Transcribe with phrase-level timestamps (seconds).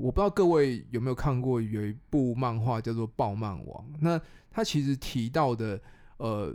[0.00, 5.80] 我不知道各位有没有看过有一部漫画叫做《爆漫王》，那他其实提到的
[6.18, 6.54] 呃，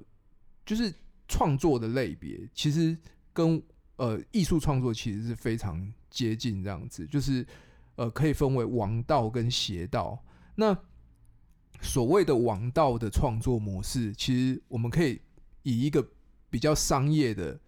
[0.65, 0.93] 就是
[1.27, 2.97] 创作的类别，其实
[3.33, 3.61] 跟
[3.99, 7.45] 呃艺术创作其实是非常接近这样子，就是
[7.95, 10.17] 呃可以分为王道跟邪道。
[10.55, 10.75] 那
[11.81, 15.19] 所谓的王道的创作模式，其实我们可以
[15.63, 16.05] 以一个
[16.49, 17.59] 比较商业的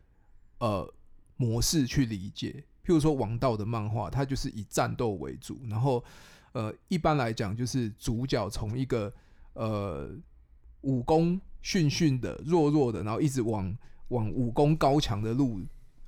[0.60, 0.94] 呃
[1.36, 2.64] 模式去理解。
[2.84, 6.04] 譬如说王道的漫画，它就是以战斗为主，然后
[6.54, 9.14] 呃一般来讲就是主角从一个
[9.54, 10.10] 呃
[10.82, 15.60] 武功逊逊的弱弱的，然后一直往往武功高强的路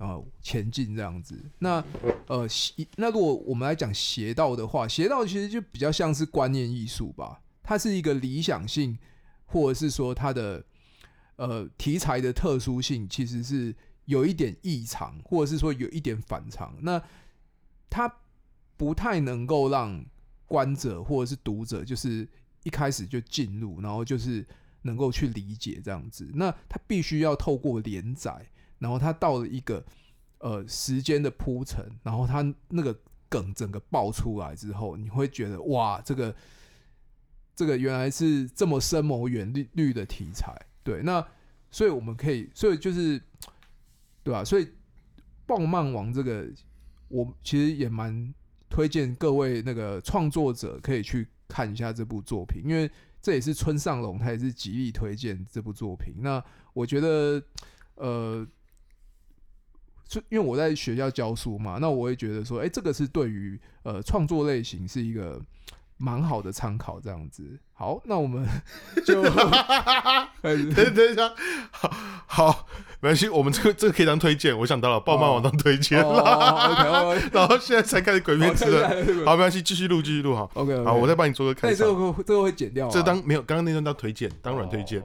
[0.04, 1.42] 啊、前进这样子。
[1.60, 1.84] 那
[2.28, 2.46] 呃
[2.98, 7.42] 那如果我们来讲邪道的话，邪道其实就比较像是观念艺术吧。
[7.64, 8.98] 它是一个理想性，
[9.46, 10.62] 或者是说它的
[11.38, 16.76] 呃题材的特殊性，其实是有一点异常，或者是说有一点反常。
[16.82, 17.02] 那
[17.90, 18.14] 它
[18.76, 20.06] 不太能够让
[20.46, 22.28] 观者或者是读者，就是
[22.64, 24.46] 一开始就进入，然后就是
[24.82, 26.30] 能够去理解这样子。
[26.34, 28.46] 那它必须要透过连载，
[28.84, 29.84] 然后它到了一个
[30.38, 32.96] 呃时间的铺陈，然后它那个
[33.28, 36.36] 梗整个爆出来之后，你会觉得哇，这个。
[37.56, 40.52] 这个原来是这么深谋远虑虑的题材，
[40.84, 41.24] 对，那
[41.70, 43.22] 所以我们可以，所以就是，
[44.24, 44.44] 对吧、啊？
[44.44, 44.66] 所以
[45.46, 46.50] 《爆漫王》这个，
[47.10, 48.34] 我其实也蛮
[48.72, 52.90] 推荐各位那个创作者可以去看一下这部作品，因为
[53.22, 56.16] 这也是村上隆，他也是极力推荐这部作品。
[56.22, 57.40] 那我觉得，
[57.94, 58.48] 呃，
[60.08, 65.42] 就因为我在学校教书嘛，那我也觉得说，哎，这个是对于呃创作类型是一个。
[65.96, 67.58] 蛮好的参考，这样子。
[67.72, 68.46] 好，那我们
[69.06, 69.22] 就
[70.42, 71.32] 等等一下，
[71.72, 71.90] 好，
[72.26, 72.68] 好，
[73.00, 74.58] 没关系，我们这个这个可以当推荐。
[74.58, 77.16] 我想到了，爆漫网当推荐了。
[77.32, 81.74] 然后现在才开始鬼灭之刃，好，没关系，继续录，继续录，好，OK，好，我再帮你做个看。
[81.74, 85.02] 这个会这个会剪掉，这当没有，刚刚那段当推荐，当软推荐。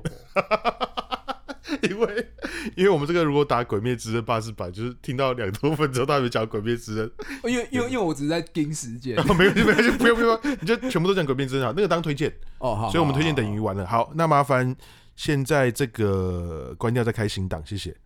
[1.82, 2.28] 因为，
[2.76, 7.08] 因为我们这个如果打《鬼灭之刃》八十版，就是听到两多分之后，他还没讲《鬼灭之刃》。
[7.48, 9.18] 因为，因为，因为我只是在盯时间。
[9.18, 12.32] 哦没关系，没关系，不用，不用，你就全部都讲《鬼灭之刃》好，那个当推荐。
[12.58, 12.90] 哦，好。
[12.90, 13.86] 所以我们推荐等于完了。
[13.86, 14.74] 好，那麻烦
[15.16, 17.96] 现在这个关掉再开新档，谢谢。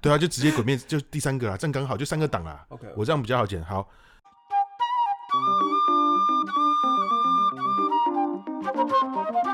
[0.00, 2.64] 对啊，就直接《鬼灭》就第三个啊，这样刚好就三个档啦。
[2.70, 3.62] OK，我这样比较好剪。
[3.64, 3.88] 好。
[9.26, 9.46] Thank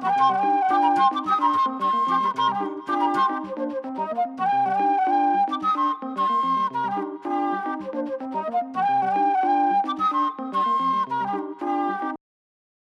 [4.41, 4.70] you.